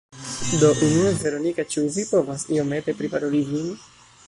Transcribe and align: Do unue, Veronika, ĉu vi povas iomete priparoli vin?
Do 0.61 0.69
unue, 0.87 1.11
Veronika, 1.25 1.65
ĉu 1.75 1.85
vi 1.99 2.07
povas 2.15 2.47
iomete 2.57 2.99
priparoli 3.03 3.45
vin? 3.53 3.73